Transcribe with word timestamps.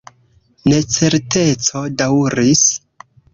Necerteco 0.71 1.83
daŭris. 2.01 2.65